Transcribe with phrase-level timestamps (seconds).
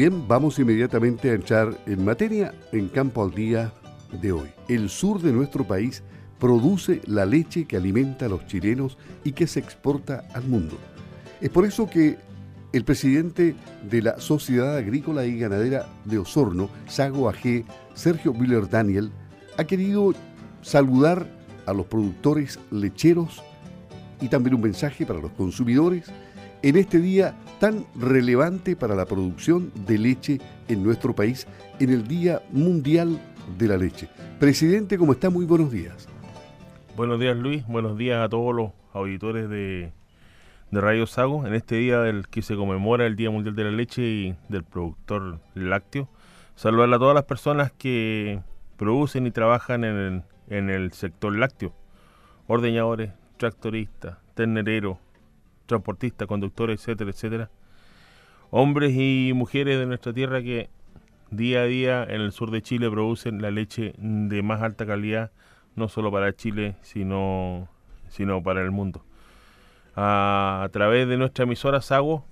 [0.00, 3.70] Bien, vamos inmediatamente a entrar en materia en Campo al Día
[4.10, 4.48] de hoy.
[4.66, 6.02] El sur de nuestro país
[6.38, 10.78] produce la leche que alimenta a los chilenos y que se exporta al mundo.
[11.42, 12.16] Es por eso que
[12.72, 13.54] el presidente
[13.90, 19.12] de la Sociedad Agrícola y Ganadera de Osorno, Sago AG, Sergio Miller Daniel,
[19.58, 20.14] ha querido
[20.62, 21.26] saludar
[21.66, 23.42] a los productores lecheros
[24.22, 26.06] y también un mensaje para los consumidores
[26.62, 31.46] en este día tan relevante para la producción de leche en nuestro país,
[31.78, 33.20] en el Día Mundial
[33.58, 34.08] de la Leche.
[34.38, 35.30] Presidente, ¿cómo está?
[35.30, 36.08] Muy buenos días.
[36.96, 39.92] Buenos días Luis, buenos días a todos los auditores de,
[40.72, 44.02] Radio Sago, en este día del que se conmemora el Día Mundial de la Leche
[44.02, 46.08] y del productor lácteo.
[46.54, 48.40] Saludar a todas las personas que
[48.76, 51.74] producen y trabajan en el, en el sector lácteo,
[52.46, 54.98] ordeñadores, tractoristas, ternereros,
[55.70, 57.50] transportistas, conductores, etcétera, etcétera.
[58.50, 60.68] Hombres y mujeres de nuestra tierra que
[61.30, 65.30] día a día en el sur de Chile producen la leche de más alta calidad,
[65.76, 67.68] no solo para Chile, sino,
[68.08, 69.04] sino para el mundo.
[69.96, 72.24] A, través de nuestra emisora SAGO,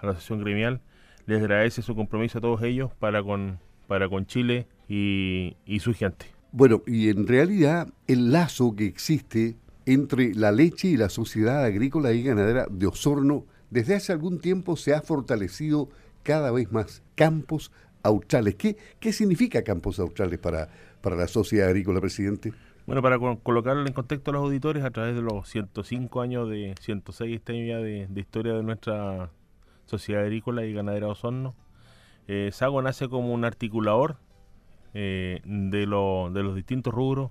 [0.00, 0.80] a la Asociación Gremial,
[1.26, 5.94] les agradece su compromiso a todos ellos para con, para con Chile y, y su
[5.94, 6.26] gente.
[6.52, 9.56] Bueno, y en realidad el lazo que existe
[9.88, 14.76] entre la leche y la sociedad agrícola y ganadera de Osorno desde hace algún tiempo
[14.76, 15.88] se ha fortalecido
[16.22, 17.02] cada vez más.
[17.14, 17.72] Campos
[18.02, 18.54] australes.
[18.56, 20.68] ¿Qué, qué significa campos australes para,
[21.00, 22.52] para la sociedad agrícola, presidente?
[22.86, 26.74] Bueno, para colocarlo en contexto a los auditores, a través de los 105 años de
[26.80, 29.30] 106 años ya de, historia de nuestra
[29.86, 31.54] sociedad agrícola y ganadera de Osorno,
[32.26, 34.16] eh, Sago nace como un articulador
[34.92, 37.30] eh, de, de los distintos rubros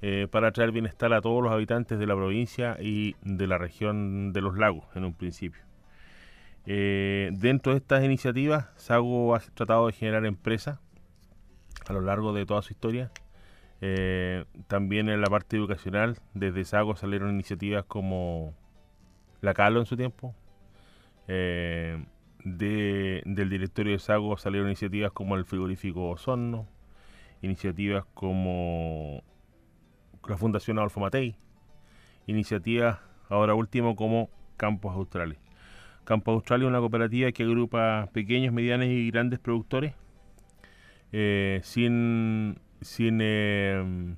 [0.00, 4.32] eh, para traer bienestar a todos los habitantes de la provincia y de la región
[4.32, 5.60] de los lagos en un principio.
[6.66, 10.78] Eh, dentro de estas iniciativas, Sago ha tratado de generar empresas
[11.88, 13.10] a lo largo de toda su historia.
[13.80, 18.54] Eh, también en la parte educacional, desde Sago salieron iniciativas como
[19.40, 20.32] la Calo en su tiempo.
[21.26, 22.06] del
[23.50, 26.68] directorio de Sago salieron iniciativas como el frigorífico Osorno,
[27.42, 29.22] iniciativas como
[30.26, 31.36] la Fundación Adolfo Matei,
[32.26, 32.98] iniciativas
[33.28, 35.38] ahora último como Campos Australes.
[36.04, 39.94] Campos Australia es una cooperativa que agrupa pequeños, medianos y grandes productores
[41.12, 44.16] eh, sin, sin, eh,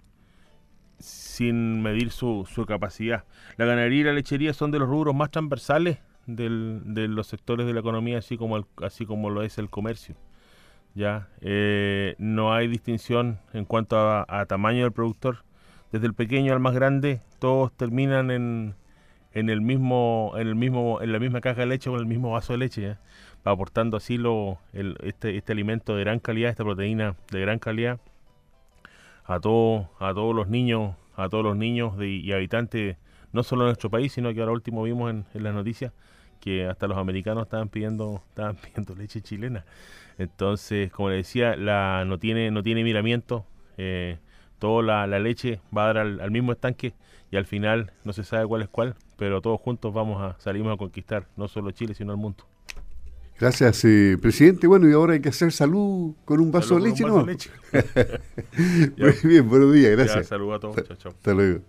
[0.98, 3.24] sin medir su, su, capacidad.
[3.56, 7.66] La ganadería y la lechería son de los rubros más transversales del, de los sectores
[7.66, 10.16] de la economía, así como, así como lo es el comercio.
[10.94, 15.44] Ya eh, no hay distinción en cuanto a tamaño del productor
[15.92, 18.74] desde el pequeño al más grande, todos terminan en,
[19.32, 22.06] en el mismo, en el mismo, en la misma caja de leche o en el
[22.06, 22.96] mismo vaso de leche,
[23.44, 28.00] aportando así lo, el, este, este alimento de gran calidad, esta proteína de gran calidad
[29.24, 32.96] a todos, a todos los niños, a todos los niños de, y habitantes,
[33.32, 35.92] no solo de nuestro país, sino que ahora último vimos en, las noticias
[36.40, 39.64] que hasta los americanos estaban pidiendo, estaban pidiendo leche chilena.
[40.18, 43.46] Entonces, como le decía, la no tiene, no tiene miramiento.
[43.76, 44.18] Eh,
[44.60, 46.94] toda la, leche va a dar al, mismo estanque
[47.32, 50.72] y al final no se sabe cuál es cuál, pero todos juntos vamos a salimos
[50.72, 52.44] a conquistar no solo Chile, sino el mundo.
[53.40, 54.66] Gracias, eh, presidente.
[54.66, 57.24] Bueno, y ahora hay que hacer salud con un vaso de leche, ¿no?
[57.26, 57.50] Leche.
[58.98, 60.26] Muy bien, buenos días, gracias.
[60.26, 60.76] saludos a todos.
[60.86, 61.12] Chao, chao.
[61.12, 61.62] Hasta luego.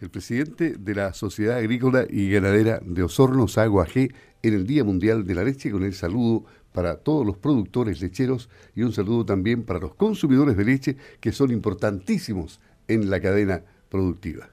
[0.00, 4.08] El presidente de la Sociedad Agrícola y Ganadera de Osorno, Sago AG,
[4.42, 6.46] en el Día Mundial de la Leche, con el saludo
[6.78, 11.32] para todos los productores lecheros y un saludo también para los consumidores de leche que
[11.32, 14.48] son importantísimos en la cadena productiva.